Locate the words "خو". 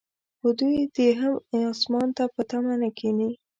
0.39-0.47